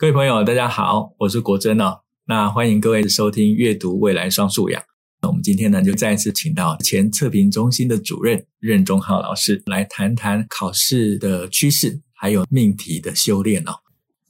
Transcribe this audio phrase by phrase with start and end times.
[0.00, 2.02] 各位朋友，大家好，我是国珍哦。
[2.28, 4.80] 那欢迎各位收听《阅读未来双素养》。
[5.20, 13.72] 那我们今天呢，就再一次请到前测评中心的主任任忠浩老师来谈谈考试的趋势，还有命题的修炼哦。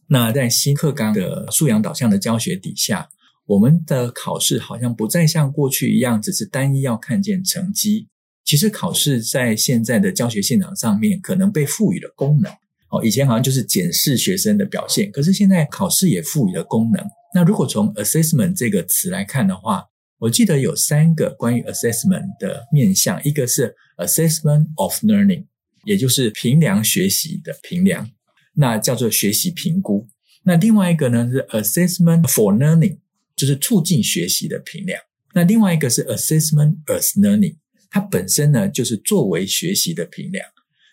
[0.07, 3.07] 那在新课纲的素养导向的教学底下，
[3.45, 8.09] 我们的考试好像不再像过去一样，只是单一要看见成绩。
[8.43, 12.51] 其实考试在现在的教学现场上面，可能被赋予了功能。
[12.91, 17.05] 哦，以前好像就是检视学生的表现，可是现在考试也赋予了功能。
[17.35, 19.85] 那如果从 assessment 这个词来看的话，
[20.19, 25.45] 我记得有三个关于 assessment 的面向，一个是 assessment of learning，
[25.85, 28.11] 也就是评量学习的评量，
[28.55, 30.09] 那叫做学习评估。
[30.45, 32.99] 那另外一个呢是 assessment for learning，
[33.37, 34.99] 就是促进学习的评量。
[35.35, 37.57] 那另外一个是 assessment as learning，
[37.91, 40.49] 它本身呢就是作为学习的评量。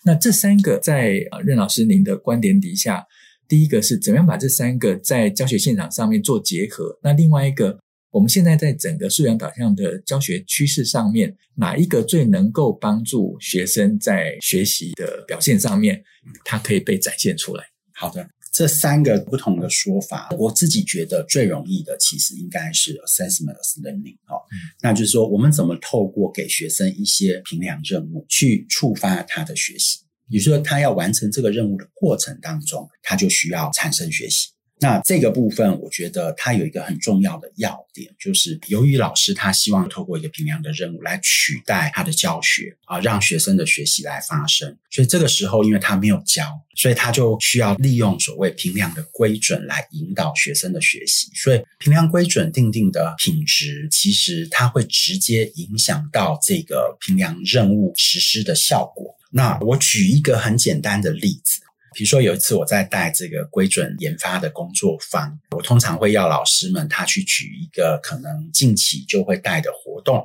[0.06, 3.04] 那这三个在任老师您的观点底下，
[3.48, 7.00] 第一个是怎么样把这三个在教学现场上面做结合？
[7.02, 7.80] 那另外一个，
[8.12, 16.04] 我们现在在整个素养导向的教学趋势上面，哪一个最能够帮助学生在学习的表现上面，
[16.44, 17.64] 它可以被展现出来？
[17.94, 18.30] 好的。
[18.58, 24.40] 这三个不同的说法，我自己觉得最容易的，其实应该是 assessment as learning 哦，
[24.82, 30.05] 那就是说，我们怎么透过给学生一些评量任务，去触发他的学习。
[30.30, 34.50] 比如说，他要完成这个任务的过程当中，他就需要产生学习。
[34.82, 44.78] 那这个部分，我觉得它有一个很重要的要点，就是由于老师他希望透过一个评量的任务来取代他的教学啊，让学生的学习来发生。
[44.92, 46.44] 所以这个时候，因为他没有教，
[46.76, 51.32] 所以他就需要利用所谓评量的规准来引导学生的学习。
[51.34, 59.15] 所以评量规准定定的品质，其实它会直接影响到这个评量任务实施的效果。
[59.36, 61.60] 那我举一个很简单的例子。
[61.94, 70.24] 比如说有一次我在带这个规准研发的工作坊，我通常会要老师们他去举一个可能近期就会带的活动，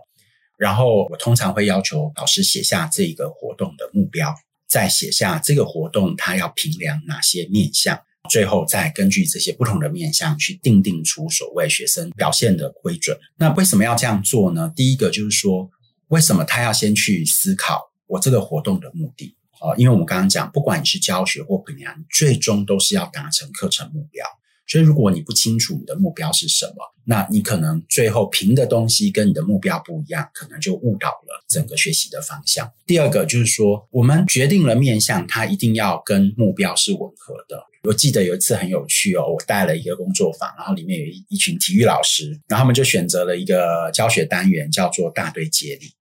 [0.56, 4.32] 然后我通常会要求老师写下这个活动的目标，
[4.68, 8.00] 再写下这个活动他要评量哪些面向，
[8.30, 13.18] 最后再根据这些不同的面向去定定出所谓学生表现的规准。
[13.36, 14.72] 那为什么要这样做呢？
[14.76, 15.68] 第一个就是说，
[16.08, 19.36] 为什么他要先去思考我这个活动的目的？
[19.60, 24.26] 啊，因为我们刚刚讲，不管你是教学或评量，最终都是要达成课程目标。
[24.66, 32.70] 所以，如果你不清楚你的目标是什么，那你可能最后评的东西跟你的目标不一样，可能就误导了整个学习的方向。
[32.86, 37.62] 第二个就是说，我们决定了面向，它一定要跟目标是吻合的。
[37.82, 45.92] 我记得有一次很有趣哦，我带了一个工作坊，然后里面有一一群体育老师，然后他们就选择了一个教学单元，叫做大队接力。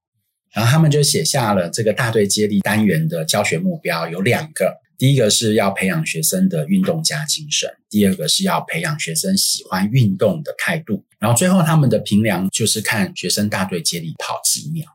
[0.54, 11.06] 然后他们就写下了这个大队接力单元的教学目标有两个，第一个是要培养学生的运动家精神，第二个是要培养学生喜欢运动的态度。
[11.20, 14.86] 然后最后他们的评量就是看学生大队接力跑几秒。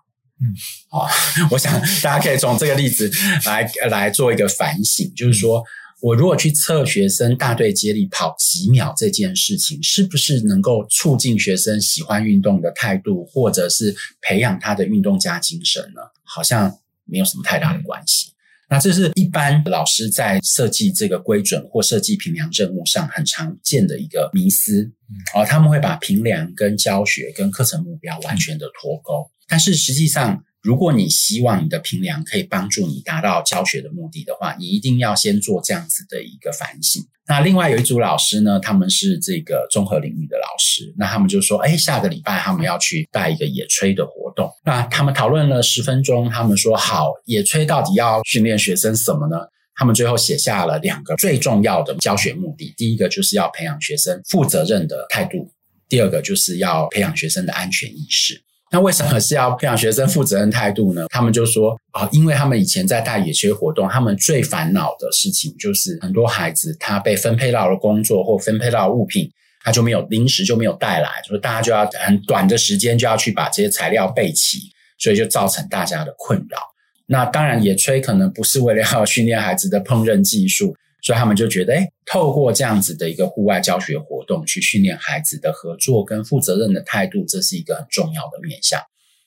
[0.41, 0.53] 嗯，
[0.91, 1.07] 好，
[1.53, 3.11] 我想大家可以从这个例子
[3.47, 5.63] 来来做一个反省，就是说。
[6.00, 16.03] 我如果去测学生大队接力跑几秒这件事情，是不是能够促进学生喜欢运动的态度，或者是培养他的运动家精神呢？
[16.25, 16.71] 好像
[17.05, 18.32] 没有什么太大的关系。
[18.69, 24.91] 那这是一般老师在设计这个规准或设计评量任务上很常见的一个迷思
[25.34, 30.44] 啊，他们会把评量跟教学跟课程目标完全的脱钩，但是实际上。
[30.65, 37.05] 如果你希望你的评量可以帮助你达到教学的目的的话，你一定要先做这样子的一个反省。
[37.29, 44.51] 那另外有一组老师呢，他们是这个综合领域的老师，那他们就说，哎，下个礼拜他们要去带一个野炊的活动。
[44.65, 49.37] 那他们讨论了十分钟，他们说好，野炊到底要训练学生什么呢？
[49.75, 55.51] 他们最后写下了两个最重要的教学目的，第一个就是要培养学生负责任的态度，
[55.91, 58.41] 第二个就是要培养学生的安全意识。
[58.75, 61.07] 那为什么是要培养学生负责任态度呢？
[61.11, 69.31] 他们就说啊，因为他们以前在带野炊活动，他们最烦恼的事情就是很多孩子他被分配到了工作或分配到物品，
[69.62, 74.59] 他就没有临时就没有带来，所以大家就要很短的时间就要去把这些材料备齐，
[74.99, 76.59] 所以就造成大家的困扰。
[77.06, 80.75] 那当然，野炊可能不是为了要训练孩子的烹饪技术。
[81.05, 88.81] 所以他们就觉得，诶，透过这样子的一个户外教学活动，去训练孩子的合作跟负责任的态度，这是一个很重要的面向。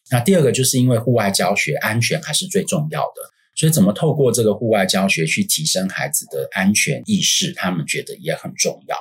[0.09, 3.21] 那第二个，就是因为户外教学安全还是最重要的，
[3.55, 8.97] 所以怎么透过这个户外教学去提升孩子的安全意识，他们觉得也很重要。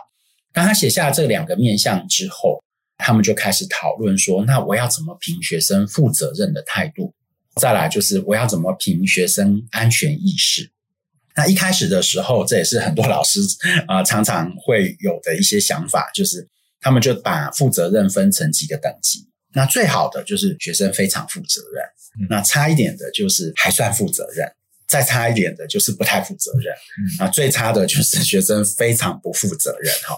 [0.53, 2.63] 当他写下这两个面向之后，
[2.99, 7.15] 他们就开始讨论说，那我要怎么评学生负责任的态度？
[7.59, 10.71] 再来就是我要怎么评学生安全意识？
[11.37, 13.41] 那一开始的时候，这也是很多老师
[13.87, 16.49] 啊、呃、常常会有的一些想法，就是
[16.81, 19.29] 他们就把负责任分成几个等级。
[19.53, 24.51] 那最好的就是学生非常负责任，那差一点的就是还算负责任，
[24.89, 26.75] 再差一点的就是不太负责任，
[27.19, 30.17] 啊，最差的就是学生非常不负责任哈。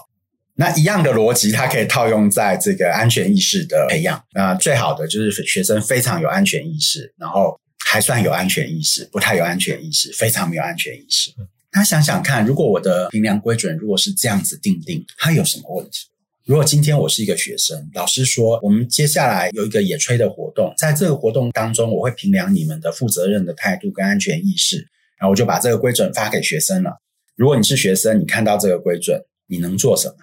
[0.55, 4.21] 那一样的逻辑，它可以套用在这个安全意识的培养。
[4.33, 11.31] 那最好的就是学生非常有安全意识，然后还算有安全意识，不太有安全意识，非常没有安全意识。
[11.71, 16.07] 那想想看，如果我的评量规准如果是这样子定定，它有什么问题？
[16.45, 24.77] 如果今天我是一个学生，老师说我们接下来有一个野炊的活动，在这个活动当中，我会评量你们的负责任的态度跟安全意识，
[25.19, 26.99] 然后我就把这个规准发给学生了。
[27.35, 30.15] 如果你是学生，你看到这个规准，你能做什么？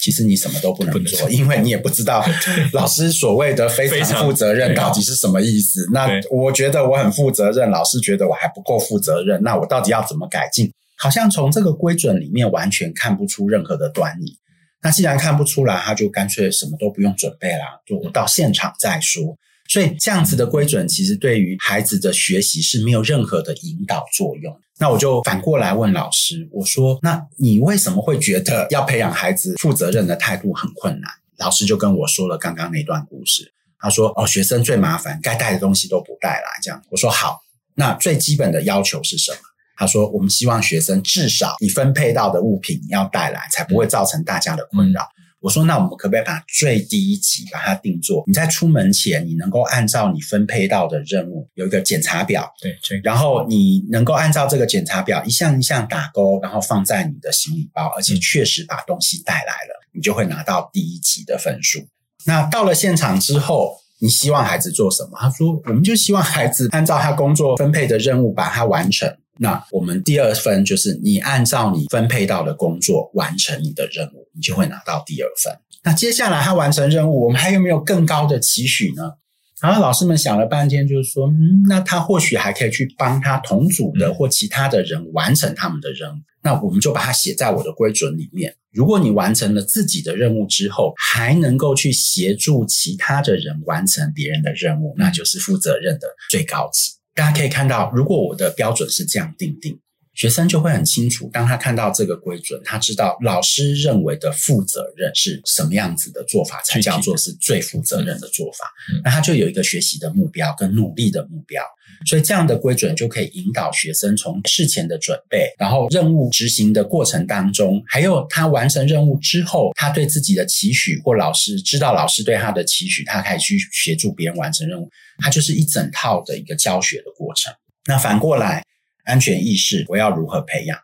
[0.00, 2.24] 其实你什么都不能做，因为你也不知道
[2.72, 5.88] 老师所谓的非常负责任到底是什么意思。
[5.92, 10.72] 那我觉得我很负责任，老师觉得我还不够负责任，那我到底要怎么改进？
[10.96, 14.36] 好像从这个规准里面完全看不出任何的端倪。
[14.82, 19.36] 那既然看不出来，他就干脆什么都不用准备啦，就我到现场再说。
[19.68, 24.56] 所以这样子的规准，其实对于孩子的学习是没有任何的引导作用。
[24.78, 31.10] 那我就反过来问老师，我说：那你为什么会觉得要培养孩子负责任的态度很困难？
[31.38, 33.52] 老师就跟我说了刚刚那段故事。
[33.78, 36.46] 他说：哦，学生最麻烦，该带的东西都不带来。
[36.62, 37.40] 这样，我说好，
[37.74, 39.38] 那最基本的要求是什么？
[39.76, 45.02] 他说：“我们希望学生至少你分配到的物品你要带来，才不会造成大家的困扰。”
[45.44, 48.24] 我说：“那我们可不可以把最低级把它定做？
[48.26, 61.86] 你在出门前，你能够按照你分配到的任务有一个检查表，对，然后你能够按照这个检查表一项一项打勾，然后放在你的行李包，而且确实把东西带来了，你就会拿到第一级的分数。
[62.24, 65.18] 那到了现场之后，你希望孩子做什么？
[65.20, 75.52] 他说：我们就希望孩子按照他工作分配的任务把它完成。”那我们第二分就是你按照你分配到的工作完成你的任务，你就会拿到第二分。
[75.82, 79.12] 那接下来他完成任务，我们还有没有更高的期许呢？
[79.60, 86.16] 然后老师们想了半天，就是说，嗯，那他或许还可以去帮他同组的或其他的人完成他们的任务。
[86.42, 88.54] 那我们就把它写在我的规准里面。
[88.70, 96.92] 如果你完成了自己的任务之后，还能够去协助其他的人完成别人的任务，那就是负责任的最高级。
[97.14, 99.78] 大家可以看到，如果我的标准是这样定定，
[100.14, 101.28] 学生就会很清楚。
[101.32, 108.72] 当他看到这个规准，他知道老师认为的负责任是什么样子的做法才叫做是最负责任的做法。
[109.04, 111.62] 那他就有一个学习的目标跟努力的目标。
[112.06, 124.90] 所以这样的规准就可以引导学生从事前的准备，然后任务执行的过程当中，还有他完成任务之后，他对自己的期许或老师知道老师对他的期许，他可以去协助别人完成任务。
[125.18, 127.52] 它就是一整套的一个教学的过程。
[127.86, 128.64] 那反过来，
[129.04, 130.78] 安全意识我要如何培养？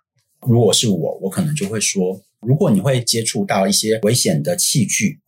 [0.47, 5.21] 如果是我，我可能就会说，如果你会接触到一些危险的器具，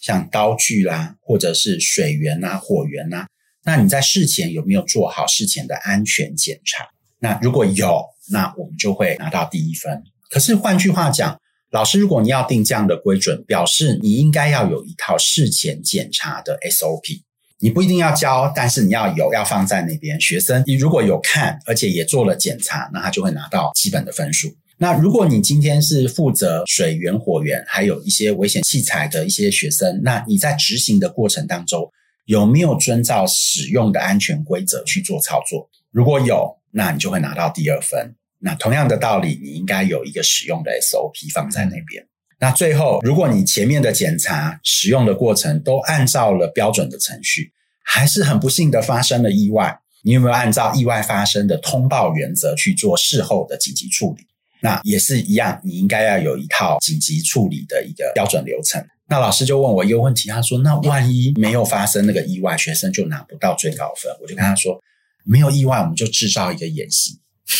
[0.00, 3.26] 像刀具啦，或者是水源啊、火源啊，
[3.64, 6.88] 那你在事前有没有做好事前的安全检查？
[7.20, 10.02] 那如果有，那我们就会拿到第一分。
[10.28, 17.22] 可是换句话讲，老师，如果你要定这样的规准，表示你应该要有一套事前检查的 SOP。
[17.62, 20.18] 你不一定要教，但是你要有，要放在那边。
[20.18, 24.48] 学生你如果有看，而且也做了检查，那他就会拿到基本的分数。
[24.78, 31.86] 那如果你今天是负责水源、火源，还有一些危险器材的一些学生，那你在执行的过程当中
[32.24, 35.68] 有没有遵照使用的安全规则去做操作？
[35.90, 38.14] 如果有，那你就会拿到第二分。
[38.38, 42.02] 那同样的道理，你应该有一个使用的 SOP 放在那边。
[42.40, 47.52] 那最后，如果你前面的检查、使用的过程都按照了标准的程序，
[47.84, 54.24] 还是很不幸的发生了意外，你有没有按照意外发生的通报原则去做事后的紧急处理？
[54.62, 58.82] 那也是一样，你应该要有一套紧急处理的一个标准流程。
[59.06, 64.80] 那老师就问我一个问题，他说：“那万一没有发生那个意外，学生就拿不到最高分？”我就跟他说
[65.24, 67.18] ：“没有意外，我们就制造一个演习。”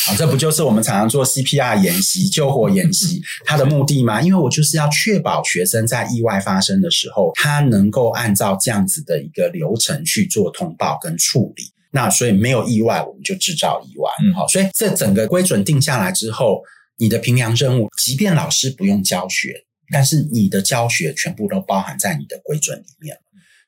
[0.08, 4.20] 啊，这不就是我们常常做 CPR 演习、救火演习 它的目的吗？
[4.20, 11.64] 因为我就是要确保学生在意外发生的时候，他能够按照这样子的一个流程去做通报跟处理。
[11.92, 14.08] 那所以没有意外，我们就制造意外。
[14.34, 16.62] 好，所以这整个规准定下来之后，
[16.98, 23.16] 你的评量任务，即便老师不用教学，但是你的教学全部都包含在你的规准里面。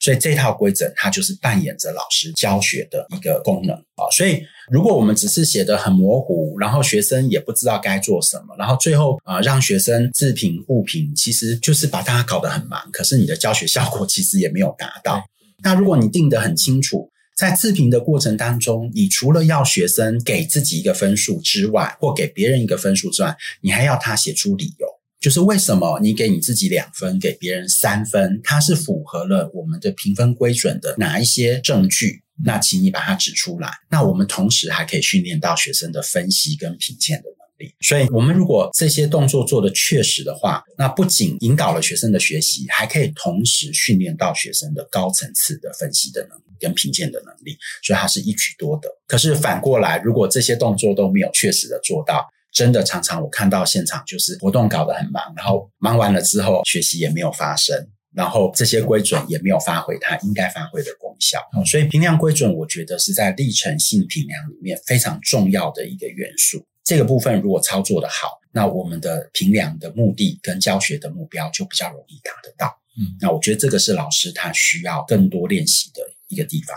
[0.02, 4.10] 所以这套规则，它就是扮演着老师教学的一个功能啊。
[4.16, 12.80] 所以如果我们只是写得很模糊，然后学生也不知道该做什么，然后最后啊让学生自评互评，其实就是把大家搞得很忙。
[12.92, 15.22] 可是你的教学效果其实也没有达到。
[15.62, 24.86] 那如果你定得很清楚，在自评的过程当中，你除了要学生给自己一个分数之外，或给别人一个分数之外，你还要他写出理由，
[25.22, 32.20] 就是为什么你给你自己两分，给别人三分，它是符合了我们的评分规准的哪一些证据？
[32.44, 33.70] 那请你把它指出来。
[33.88, 37.72] 那我们同时还可以训练到学生的分析跟评鉴的能力。
[37.80, 47.56] 所以，我们如果这些动作做得确实的话，那不仅引导了学生的学习，还可以同时训练到学生的高层次的分析的能力跟评鉴的能力。
[47.84, 48.88] 所以，它是一举多得。
[49.06, 57.88] 可是反过来，如果这些动作都没有确实的做到，真的常常我看到现场就是活动搞得很忙，然后忙完了之后，学习也没有发生。
[58.14, 66.62] 然后这些规准也没有发挥它应该发挥的功效，所以评量规准我觉得是在历程性评量里面非常重要的一个元素。
[66.84, 72.76] 这个部分如果操作的好，那我们的评量的目的跟教学的目标就比较容易达得到。
[73.00, 76.76] 嗯，那我觉得这个是老师他需要更多练习的一个地方。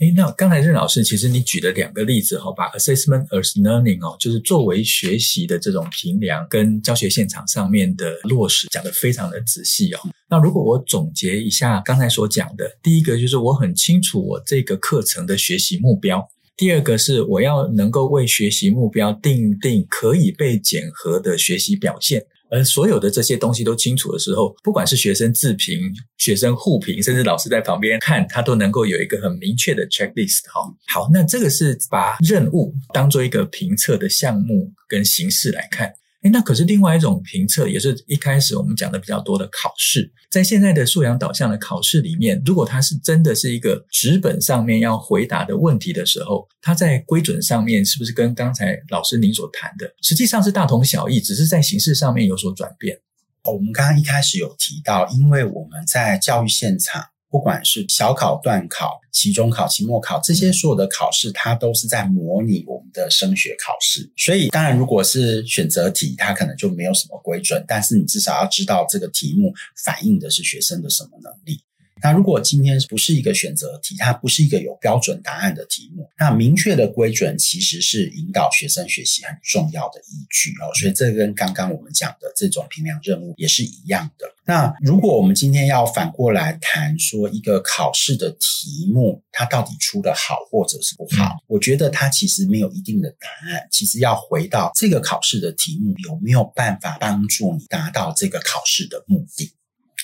[0.00, 10.00] 诶，那刚才任老师，其实你举了两个例子哈，把 assessment as learning 哦，就是作为学习的这种评量跟教学现场上面的落实讲得非常的仔细哦。
[10.28, 16.26] 那如果我总结一下刚才所讲的，第一个就是我很清楚我这个课程的学习目标，
[16.56, 22.24] 第二个是我要能够为学习目标定定可以被检核的学习表现。
[22.50, 25.80] 而所有的这些东西都清楚的时候，不管是学生自评、
[26.18, 30.40] 学生互评，甚至老师在旁边看，他都能够有一个很明确的 checklist。
[30.52, 35.92] 好，好，那这个是把任务当做一个评测的项目跟形式来看。
[36.22, 40.12] 诶，那可是另外一种评测，也是一开始我们讲的比较多的考试。
[40.30, 52.98] 在现在的素养导向的考试里面，如果它是真的是一个纸本上面要回答的问题的时候，它在规准上面是不是跟刚才老师您所谈的，实际上是大同小异，只是在形式上面有所转变？
[53.44, 57.02] 我们刚刚一开始有提到，因为我们在教育现场。
[57.30, 64.10] 不管是小考、段考、期中考、期末考，这些所有的考试，它都是在模拟我们的升学考试。
[64.16, 69.52] 所以，当然，如果是选择题，它可能就没有什么规准，但是你至少要知道这个题目
[69.84, 71.62] 反映的是学生的什么能力。
[72.02, 80.72] 那如果今天不是一个选择题，它不是一个有标准答案的题目，那明确的规准其实是引导学生学习很重要的依据哦。
[80.78, 84.26] 所以这跟刚刚我们讲的这种评量任务也是一样的。
[84.44, 93.68] 那如果我们今天要反过来谈说一个考试的题目，它到底出的好或者是不好，我觉得它其实没有一定的答案。
[93.70, 99.52] 其实要回到这个考试的题目有没有办法帮助你达到这个考试的目的。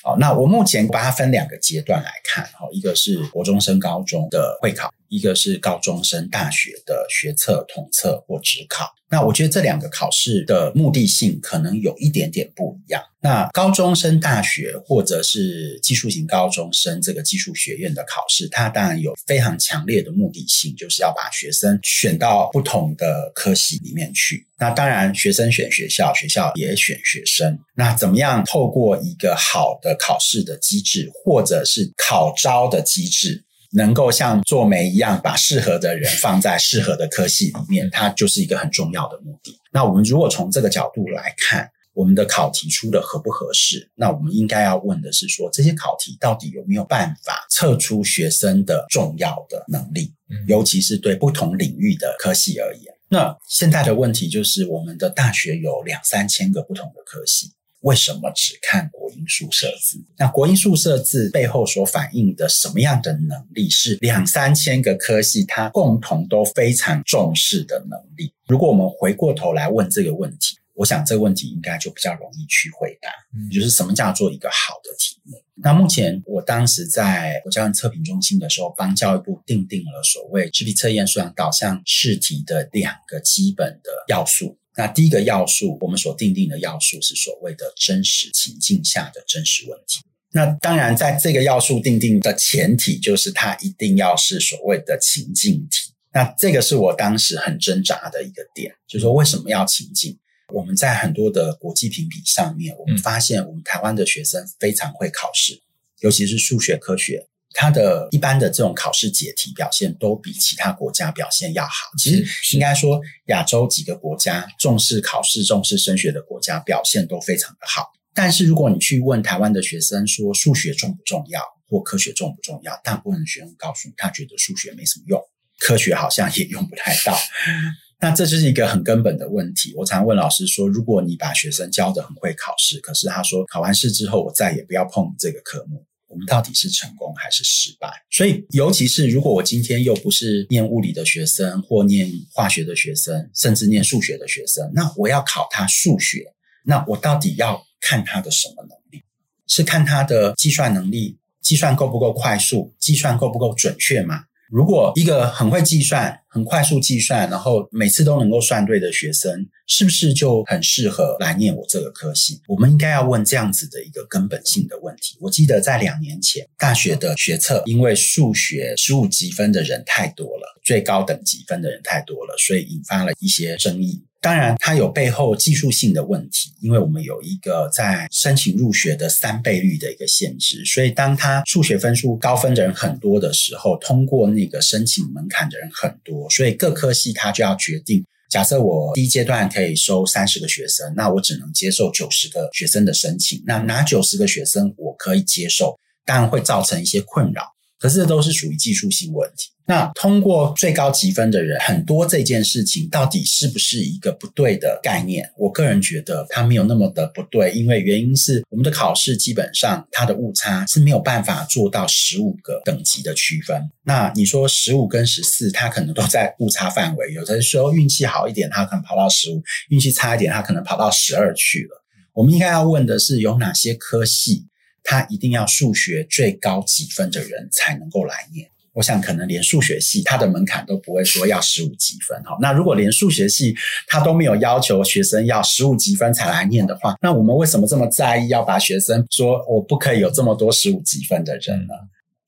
[0.06, 8.94] 好，那我目前把它分两个阶段来看，哈，一个是国中升高中的会考，一个是高中升大学的学测、统测或指考。
[9.08, 13.02] 那我觉得这两个考试的目的性可能有一点点不一样。
[13.20, 24.46] 那高中升大学或者是技术型高中升这个技术学院的考试，它当然有非常强烈的目的性，就是要把学生选到不同的科系里面去。
[24.58, 27.58] 那当然，学生选学校，学校也选学生。
[27.74, 33.44] 那怎么样透过一个好的考试的机制，或者是考招的机制？
[33.76, 39.60] 能够像做媒一样，把适合的人放在适合的科系里面，它就是一个很重要的目的。
[39.70, 43.90] 那我们如果从这个角度来看，我们的考题出的合不合适？
[43.94, 50.12] 那我们应该要问的是说，这些考题到底有没有办法测出学生的重要的能力？
[50.48, 52.94] 尤其是对不同领域的科系而言。
[53.08, 57.52] 那现在的问题就是，我们的大学有两三千个不同的科系。
[57.86, 60.04] 为什么只看国英数社字？
[60.18, 68.32] 那国英数社字背后所反映的什么样的能力，是两三千个科系它共同都非常重视的能力？
[68.48, 75.40] 如果我们回过头来问这个问题，我想这个问题应该就比较容易去回答，嗯，就是什么叫做一个好的题目？
[75.54, 84.58] 那目前我当时在国教院测评中心的时候，帮教育部定定了所谓智力测验素养导向试题的两个基本的要素。
[84.76, 90.00] 那第一个要素，我们所定定的要素是所谓的真实情境下的真实问题。
[90.32, 95.92] 那当然，在这个要素定定的前提，就是它一定要是所谓的情境题。
[96.12, 100.18] 那这个是我当时很挣扎的一个点，就是说为什么要情境？
[100.52, 105.60] 我们在很多的国际评比上面，我们发现我们台湾的学生非常会考试，
[106.00, 107.26] 尤其是数学、科学。
[107.58, 111.72] 他的一般的这种考试解题表现都比其他国家表现要好。
[111.96, 117.86] 其实应该说，亚洲几个国家重视考试、重视升学的国家表现都非常的好。
[118.14, 125.18] 但是如果你去问台湾的学生说数学重不重要，或科学重不重要，大部分的学生告诉你，他觉得数学没什么用，
[125.58, 127.18] 科学好像也用不太到。
[127.98, 129.72] 那这就是一个很根本的问题。
[129.74, 135.86] 我常问老师说，如果你把学生教得很会考试，可是他说考完试之后，我再也不要碰这个科目。
[136.08, 137.88] 我们到底是成功还是失败？
[138.10, 146.24] 所以，尤其是如果我今天又不是念物理的学生，或念化学的学生，甚至念数学的学生，那我要考他数学，
[146.64, 149.02] 那我到底要看他的什么能力？
[149.46, 154.24] 是看他的计算能力，计算够不够快速，计算够不够准确吗？
[154.50, 162.40] 如果一个很会计算、很快速计算，然后每次都能够算对的学生，是不是就很适合来念我这个科系？
[162.46, 165.16] 我们应该要问这样子的一个根本性的问题。
[165.20, 174.04] 我记得在两年前，大学的学测因为数学十五积分的人太多了，最高等级分的人太多了，所以引发了一些争议。
[174.20, 197.55] 当然，它有背后技术性的问题，因为我们有一个在申请入学的三倍率的一个限制，所以当他数学分数高分的人很多的时候，通过那个申请门槛的人很多，所以各科系他就要决定，假设我第一阶段可以收三十个学生，那我只能接受九十个学生的申请，那哪九十个学生我可以接受，当然会造成一些困扰。
[197.78, 199.50] 可是这都是属于技术性问题。
[199.68, 205.28] 那通过最高级分的人很多，这件事情到底是不是一个不对的概念？
[205.36, 213.60] 我个人觉得它没有那么的不对，因为原因是我们的考试基本上它的误差是没有办法做到十五个等级的区分。
[213.82, 217.12] 那你说十五跟十四，它可能都在误差范围。
[217.12, 221.82] 有的时候运气好一点，它可能跑到十五；运气差一点，它可能跑到十二去了。
[222.14, 224.46] 我们应该要问的是，有哪些科系？
[224.86, 228.48] 他一定要数学最高级分的人才能够来念。
[228.72, 232.36] 我想可能连数学系它的门槛都不会说要十五级分哈。
[232.42, 241.72] 那如果连数学系它都没有要求学生要十五级分才来念的话，那我们为什么这么在意要把学生说我不可以有这么多十五级分的人呢？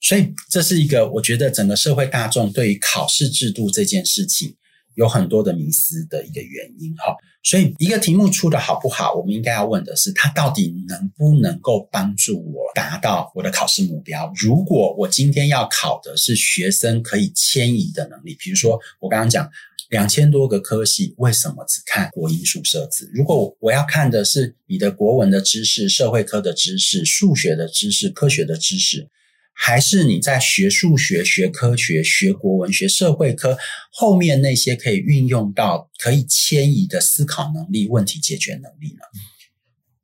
[0.01, 4.55] 所以这是一个我觉得整个社会大众对于考试制度这件事情
[4.99, 7.17] 有很多的迷思的一个原因哈。
[7.45, 14.31] 所以，一个题目出得好不好，我们应该要问的是，它到底能不能够帮助我达到我的考试目标？
[14.37, 19.49] 如果我今天要考的是学生可以迁移的能力，比如说我刚刚讲
[19.89, 23.09] 两千多个科系，为什么只看国英数社自？
[23.15, 29.09] 如果我要看的是你的国文的知识、社会科的知识、数学的知识、科学的知识。
[29.61, 33.59] 还是你在学数学、学科学、学国文、学社会科
[33.91, 39.03] 后面那些可以运用到、可以迁移的思考能力、问题解决能力呢？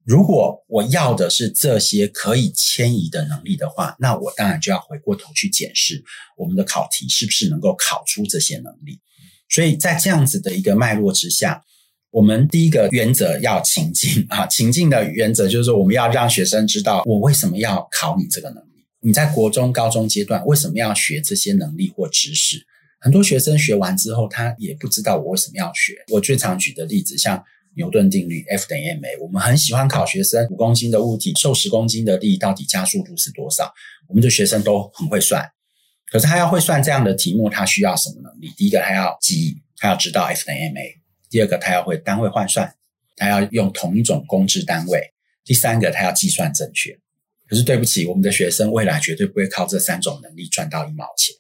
[0.05, 6.03] 如果我要的是这些可以迁移的能力的话，那我当然就要回过头去检视
[6.37, 9.01] 我们的考题是不是能够考出这些能力。
[9.49, 11.63] 所以在这样子的一个脉络之下，
[12.11, 18.74] 我们第一个原则要情境啊，情境的原则就是说，我们要让学生知道我为什么要考你这个能力。
[19.07, 22.67] 你在国中、高中阶段为什么要学这些能力或知识？
[22.99, 25.93] 很多学生学完之后，他也不知道我为什么要学。
[26.09, 27.45] 我最常举的例子，像
[27.77, 33.71] 牛顿定律 F 等于 ma，我们很喜欢考学生五公斤的物体受十公斤的力，到底加速度是多少？
[34.09, 35.47] 我们的学生都很会算，
[36.11, 38.55] 可是他要会算这样的题目，他需要什么能力？
[38.57, 40.81] 第一个，他要记忆，他要知道 F 等于 ma；
[41.29, 42.75] 第二个，他要会单位换算，
[43.17, 44.99] 他要用同一种公制单位；
[45.45, 46.99] 第三个，他要计算正确。
[47.55, 51.33] 可是对不起，我们的学生未来绝对不会靠这三种能力赚到一毛钱，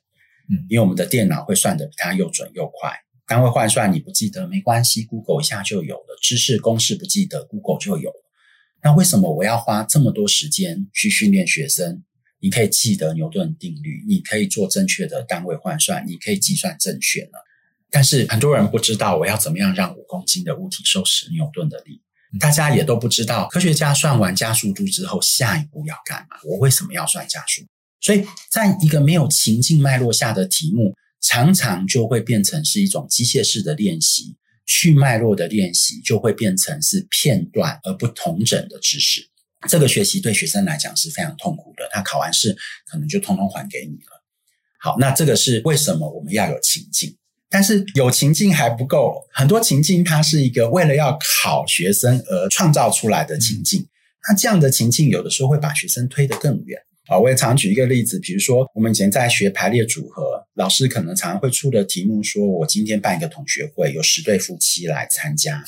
[0.49, 2.93] 嗯，因为我们的电脑会算得比他又准又快。
[3.27, 8.25] 单位换算你不记得没关系，Google 一下就有了；知识公式不记得，Google 就有了。
[8.85, 12.05] 那为什么我要花这么多时间去训练学生？
[12.39, 17.39] 你可以记得牛顿定律，你可以做正确的单位换算，你可以计算正确呢？
[17.91, 22.03] 但是很多人不知道我要怎么样让五公斤的物体受十牛顿的力。
[22.41, 26.37] 大家也都不知道，科学家算完加速度之后，下一步要干嘛？
[26.45, 27.63] 我为什么要算加速？
[28.01, 39.31] 所以，在一个没有情境脉络下的题目，常常就会变成是一种机械式的练习，去脉络的练习就会变成是片段而不同整的知识。
[39.69, 42.55] 这个学习对学生来讲是非常痛苦的，他考完试
[42.87, 44.23] 可能就通通还给你了。
[44.79, 47.17] 好，那这个是为什么我们要有情境？
[47.51, 53.87] 但是有情境还不够，很多情境它是一个为了要考学生而创造出来的情境。
[54.29, 57.19] 那这样的情境有的时候会把学生推得更远啊！
[57.19, 65.63] 我也常举一个例子，比如说我们以前在学排列组合，老师可能常常会出的题目说：我今天办一个同学会，有十对夫妻来参加，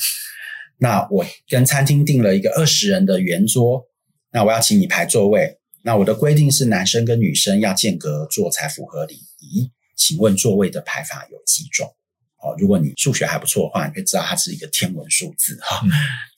[0.79, 3.85] 那我跟餐厅订了一个二十人的圆桌，
[4.31, 9.69] 那我要请你排座位，那我的规定是男生跟女生要间隔坐才符合礼仪。
[9.97, 11.93] 请问座位的排法有几种？
[12.39, 15.81] 哦，如果你数学还不错的话，你会知道它是一个天文数字哈，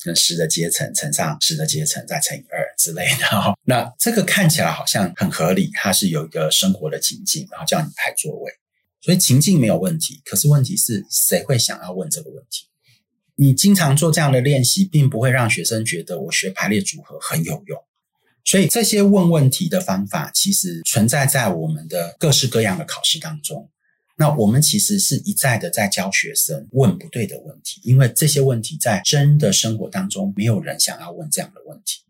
[0.02, 3.54] 跟十的阶层乘上十的阶层再乘以二之类的哈。
[3.65, 8.50] 那这个看起来好像很合理，它是有一个生活的情境，然后叫你排座位，
[9.02, 10.22] 所以情境没有问题。
[10.24, 12.67] 可是问题是谁会想要问这个问题？
[13.36, 17.78] 你经常做这样的练习，并不会让学生觉得我学排列组合很有用。
[18.45, 23.69] 所以这些问问题的方法，其实存在在我们的各式各样的考试当中。
[24.17, 32.02] 那我们其实是一再的在教学生问不对的问题，因为这些问题在真的生活当中，没有人想要问这样的问题。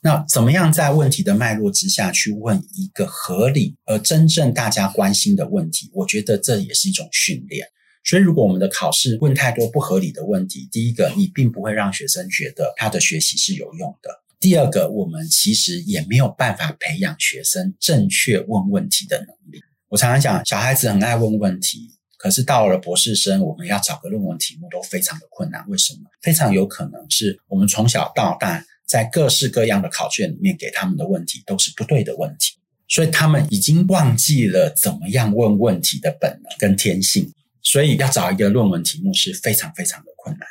[0.00, 5.90] 那怎么样在问题的脉络之下去问一个合理而真正大家关心的问题？
[5.94, 7.66] 我觉得这也是一种训练。
[8.04, 14.10] 所以，如果我们的考试问太多不合理的问题，第一个，你并不会让学生觉得他的学习是有用的；
[14.44, 19.58] 第二个，我们其实也没有办法培养学生正确问问题的能力。
[19.88, 25.64] 我常常讲，小孩子很爱问问题，可是到了博士生，我们要找个论文题目都非常的困难。
[25.70, 26.00] 为什么？
[26.20, 37.32] 非常有可能是我们从小到大在各式各样的考卷里面给他们的问题都是不对的问题，所以他们已经忘记了怎么样问问题的本能跟天性。
[37.62, 40.46] 所以要找一个论文题目是非常非常的困难，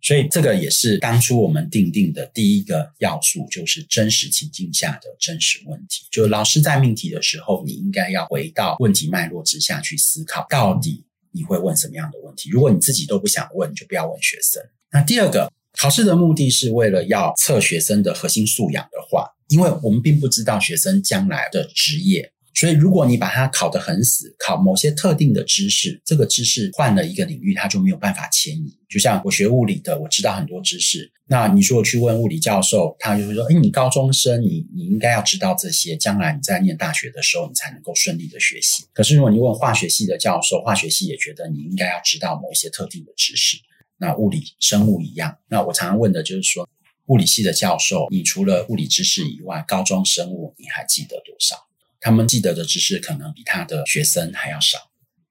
[0.00, 6.06] 所以这个也是当初我们定定的第一个要素，就是真实情境下的真实问题。
[6.10, 12.48] 就老师在命题的时候，你应该要回到问题脉络之下去思考，到底你会问什么样的问题。
[12.48, 14.62] 如果你自己都不想问，就不要问学生。
[14.92, 22.32] 那第二个，考试的目的是为了要测学生的核心素养的话，因为我们并不知道学生将来的职业。
[22.58, 28.76] 所以，如果你把它考得很死，考某些特定的知识，这个知识换了一个领域，它就没有办法迁移。
[28.88, 31.08] 就像我学物理的，我知道很多知识。
[31.28, 43.56] 那你说我去问物理教授，他就会说：“诶，你高中生，你你应该要知道这些，将来你在念大学的时候，你才能够顺利的学习。”可是如果你问化学系的教授，化学系也觉得你应该要知道某一些特定的知识。
[43.98, 45.38] 那物理、生物一样。
[45.48, 46.68] 那我常常问的就是说，
[47.06, 51.67] 物理系的教授，你除了物理知识以外，高中生物你还记得多少？
[52.00, 54.78] 他们记得的知识可能比他的学生还要少。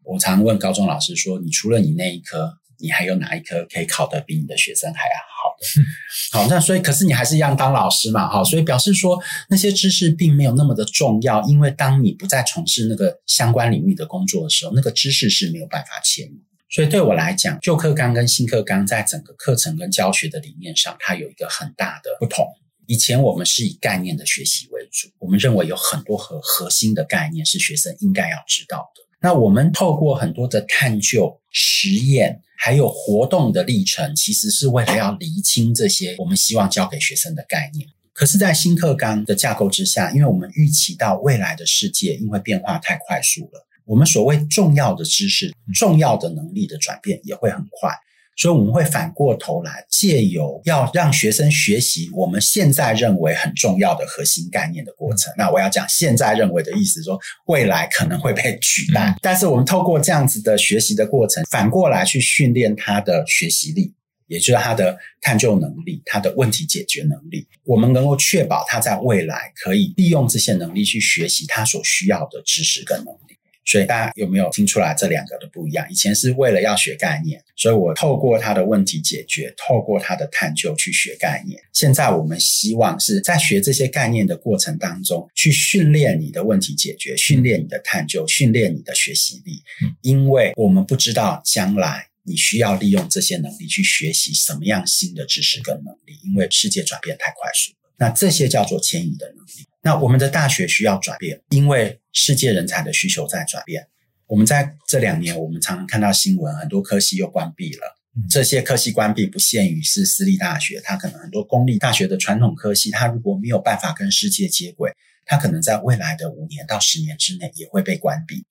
[0.04, 5.68] 我常问高中老师说：“你除了你那一科，你还有哪一科可以考得比你的学生还要好的？”
[6.32, 8.28] 好，那所以可是你还是一样当老师嘛？
[8.28, 16.42] 哈，所以表示说那些知识并没有那么的重要，因为当你不再从事那个相关领域的工作的时候，那个知识是没有办法迁移。
[16.70, 22.46] 所以对我来讲，旧课纲跟新课纲在整个课程跟教学的理念上，它有一个很大的不同。
[22.88, 29.04] 以前我们是以概念的学习为主，我们认为有很多核核心的概念是学生应该要知道的。
[29.20, 37.88] 那我们透过很多的探究、实验，还有活动的历程，其实是为了要厘清这些我们希望教给学生的概念。
[38.14, 47.94] 可是，在新课纲的架构之下，因为我们预期到未来的世界因为变化太快速了，我们所谓重要的知识、重要的能力的转变也会很快。
[48.38, 55.34] 所以我们会反过头来，借由要让学生学习我们现在认为很重要的核心概念的过程。
[55.36, 59.16] 那我要讲现在认为的意思，说未来可能会被取代。
[59.24, 63.92] 但是我们透过这样子的学习的过程，反过来去训练他的学习力，
[64.28, 67.48] 也就是他的探究能力、他的问题解决能力。
[67.64, 73.37] 我们能够确保他在未来可以利用这些能力去学习他所需要的知识跟能力。
[73.68, 75.86] 所以大家有没有听出来这两个的不一样？
[75.92, 81.62] 以前是为了要学概念，所以我透过他的问题解决，透过他的探究去学概念。
[81.74, 89.62] 现在我们希望是在学这些概念的过程当中，去训练你的问题解决，训练你的探究，训练你的学习力。
[90.02, 97.92] 因为我们不知道将来你需要利用这些能力去学习什么样新的知识跟能力，因为世界转变太快速了。
[98.00, 99.68] 那这些叫做迁移的能力。
[99.88, 103.88] 那我们的大学需要转变，因为世界人才的需求在转变。
[104.26, 107.96] 我们在这两年，我们常常看到新闻，很多科系又关闭了。
[108.30, 114.92] 这些科系关闭不限于是私立大学，它可能很多公立大学的传统科系，它如果没有办法跟世界接轨，
[115.26, 118.46] 它可能在未来的五年到十年之内也会被关闭。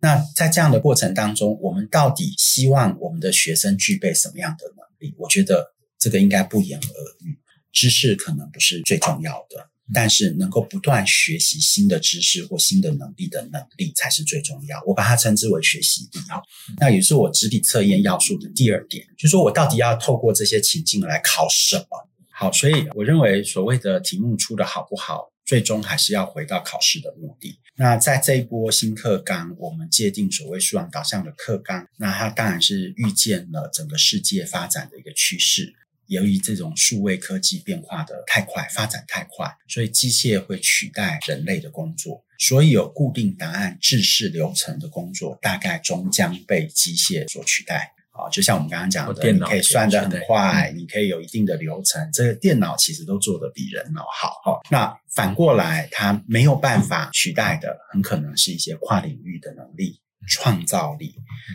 [0.00, 5.14] 那在这样的过程当中，我们到底希望我们的学生具备什么样的能力？
[5.18, 7.38] 我觉得这个应该不言而喻，
[7.70, 9.70] 知识可能不是最重要的。
[9.92, 14.82] 但是能够不断学习新的知识或新的能力的能力才是最重要。
[14.86, 16.42] 我把它称之为学习力哈。
[16.78, 22.08] 那也是我纸笔测验要素的第二点，就是说我到底要透过这些情境来考什么？
[22.30, 27.58] 好，所以我认为所谓的题目出的好不好，最终还是要回到考试的目的。
[27.76, 35.74] 那在这一波新课纲，我们界定所谓素养导向的课纲，那它当然是预见了整个世界发展的一个趋势。
[36.10, 47.94] 由于这种数位科技变化的太快，发展太快，所以机械会取代人类的工作，所以有固定答案、制式流程的工作，大概终将被机械所取代。
[48.10, 54.34] 啊，就像我们刚刚讲的，你可以算得很快，你可以有一定的流程，这个电脑其实都做得比人脑好。
[54.44, 60.00] 哈，那反过来，它没有办法取代的，很可能是一些跨领域的能力。
[60.28, 61.14] 创造力，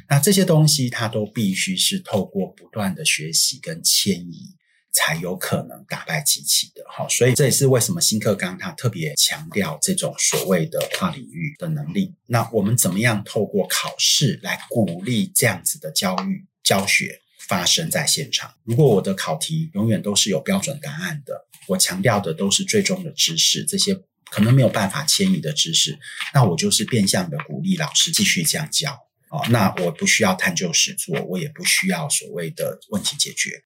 [0.10, 4.56] 那这些东西它都必须是透过不断的学习跟迁移，
[4.92, 6.84] 才有可能打败机器的。
[6.90, 12.14] 好，所以这也是为什么新课纲它特别强调这种所谓的跨领域的能力。
[12.28, 18.54] 那我们怎么样透过考试来鼓励这样子的教育教学发生在现场？
[18.64, 24.00] 如果我的考题永远都是有标准答案的，我强调的都是最终的知识，这些
[24.32, 25.98] 可能没有办法迁移的知识，
[26.34, 28.98] 那我就是变相的鼓励老师继续这样教。
[29.30, 33.64] 哦，那我不需要探究实作，我也不需要所谓的问题解决。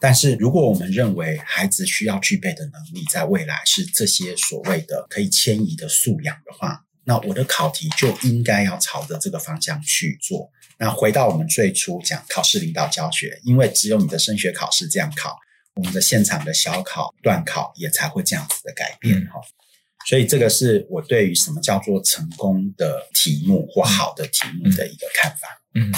[0.00, 10.50] 但是，如果我们认为孩子需要具备的能力，在未来是这些所谓的可以迁移的素养的话，那我的考题就应该要朝着这个方向去做。
[10.76, 15.38] 那回到我们最初讲考试领导教学，因为只有你的升学考试这样考，
[15.76, 19.40] 我们的现场的小考、段考也才会这样子的改变哈。
[19.40, 19.65] 嗯
[20.08, 25.48] 所以这个是我对于什么叫做成功的题目或好的题目的一个看法。
[25.74, 25.92] 嗯，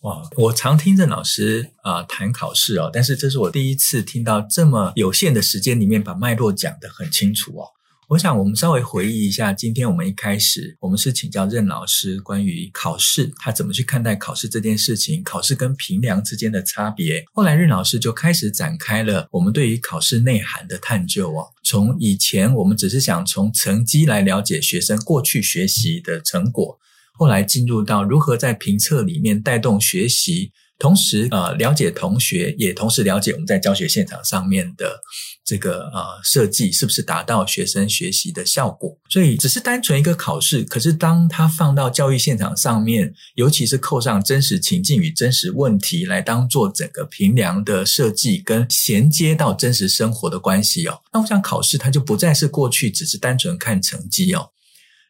[0.00, 7.68] 哇，我常听任老师啊、呃、谈考试哦，但是这是我第一次听到这么有限的时间里面把脉络讲得很清楚哦。
[8.10, 17.24] 我想，我们稍微回忆一下，今天我们一开始，我们是请教任老师关于考试，他怎么去看待考试这件事情，考试跟评量之间的差别。
[17.32, 21.46] 后来，任老师就开始展开了我们对于考试内涵的探究哦。
[21.62, 26.80] 从以前我们只是想从成绩来了解学生过去学习的成果，
[27.12, 30.50] 后来进入到如何在评测里面带动学习。
[30.80, 34.98] 同时，呃，了解同学，也同时了解我们在教学现场上面的
[35.44, 38.96] 这个呃设计是不是达到学生学习的效果。
[39.10, 54.48] 所以，只是单纯一个考试，可是当它放到教育现场上面，尤其是扣上真实情境与真实问题来当做整个评量的设计，跟衔接到真实生活的关系哦，那我想考试它就不再是过去只是单纯看成绩哦。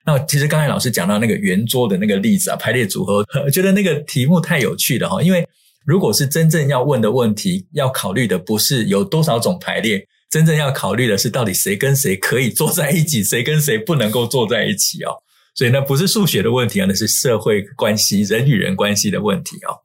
[0.07, 5.23] 那其实刚才老师讲到那个圆桌的那个例子啊，排列组合， 我觉得那个题目太有趣了哈。
[5.23, 5.47] 因为
[5.85, 15.13] 如果是真正要问的问题，要考虑的不是有多少种排列，真正要考虑的是到底谁跟谁可以坐在一起，谁跟谁不能够坐在一起哦。
[15.55, 19.83] 所以那，不是数学的问题啊，那是社会关系、人与人关系的问题哦。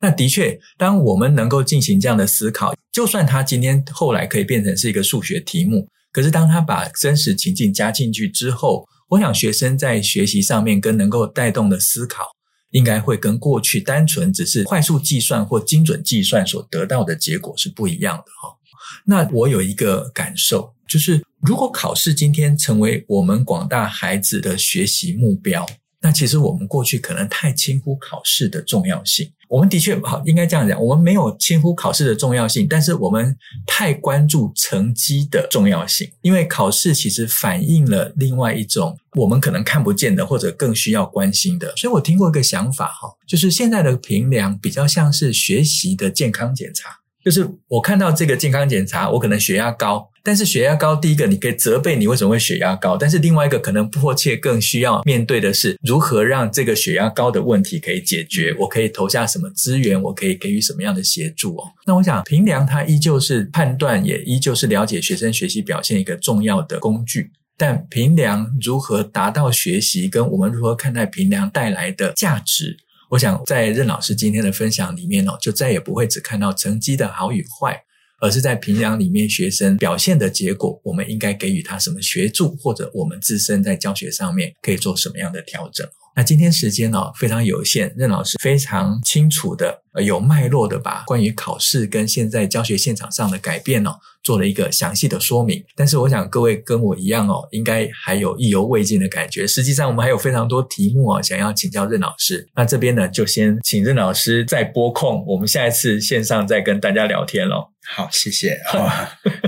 [0.00, 12.26] 那的确，当我们能够进行这样的思考，就算他今天后来可以变成是一个数学题目，可是当他把真实情境加进去之后，我想，学生在学习上面跟能够带动的思考，
[12.70, 18.56] 应该会跟过去单纯只是快速计算或精准计算所得到的结果是不一样的哈。
[19.04, 25.66] 那我有一个感受，就是如果考试今天成为我们广大孩子的学习目标，
[26.00, 29.30] 那其实我们过去可能太轻忽考试的重要性。
[29.48, 41.74] 我们的确好，应该这样讲，我们没有轻忽考试的重要性，但是我们太关注成绩的重要性，因为考试其实反映了另外一种我们可能看不见的或者更需要关心的。
[41.76, 46.98] 所以我听过一个想法哈，就是现在的评量比较像是学习的健康检查。
[47.24, 61.64] 就是我看到这个健康检查，我可能血压高，但是血压高，第一个你可以责备你为什么会血压高，但是另外一个可能迫切更需要面对的是如何让这个血压高的问题可以解决，我可以投下什么资源，我可以给予什么样的协助哦。
[61.86, 72.76] 那我想评量它依旧是判断，也依旧是了解学生学习表现一个重要的工具，但评量如何达到学习，跟我们如何看待评量带来的价值。
[73.08, 77.82] 我想在任老师今天的分享里面哦，就再也不会只看到成绩的好与坏，
[78.20, 85.88] 而是在评量里面学生表现的结果，我们应该给予他什么协助，或者我们自身在教学上面可以做什么样的调整。
[86.18, 93.92] 那今天时间哦非常有限，任老师非常清楚的、有脉络的把关于考试跟现在教学现场上的改变哦
[94.24, 95.62] 做了一个详细的说明。
[95.76, 99.46] 但是我想各位跟我一样哦，应该还有意犹未尽的感觉。
[99.46, 102.48] 实际上我们还有非常多题目哦想要请教任老师。
[102.56, 107.68] 那这边呢就先请任老师再拨空，我们下一次线上再跟大家聊天喽。
[107.90, 108.90] 好，谢谢，哦、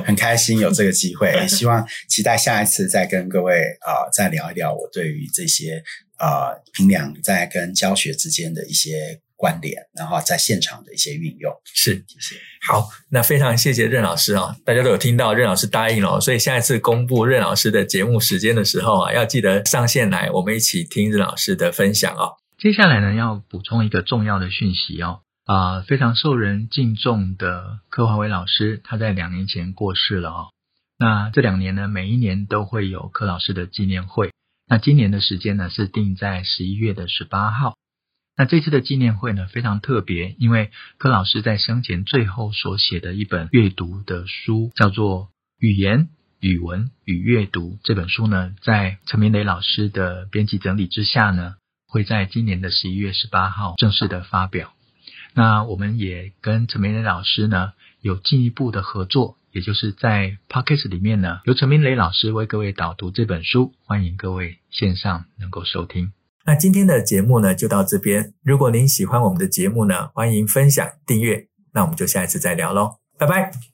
[0.04, 5.82] 很开心有这个机会，也希望期待下一次再跟各位啊、再聊一聊我对于这些。
[6.20, 12.36] 呃，评量在跟教学之间的一些关联，然后在现场的一些运用，是，谢谢。
[12.68, 22.36] 好，那非常谢谢任老师啊，大家都有听到任老师答应了，所以下一次公布任老师的节目时间的时候啊，要记得上线来，我们一起听任老师的分享哦。
[22.58, 30.48] 接下来呢，要补充一个重要的讯息哦，啊、呃，非常受人敬重的柯华伟老师，他在两年前过世了哦。
[30.98, 34.30] 那这两年呢，每一年都会有柯老师的纪念会。
[34.70, 37.76] 那今年的时间呢，是定在十一月的十八号。
[38.36, 45.24] 那这次的纪念会呢，非常特别，因为柯老师在生前最后所写的一本阅读的书，叫做
[45.58, 51.56] 《语言、语文与阅读》这本书呢，在陈明雷老师的编辑整理之下呢，
[51.88, 54.72] 会在今年的十一月十八号正式的发表。
[55.34, 66.12] 那我们也跟陈明雷老师呢，有进一步的合作，也就是在 Podcast 里面呢，由陈明雷老师为各位导读这本书，欢迎各位线上能够收听。
[66.44, 68.32] 那今天的节目呢，就到这边。
[68.42, 71.46] 如果您喜欢我们的节目呢，欢迎分享订阅。
[71.72, 73.69] 那我们就下一次再聊喽，拜拜。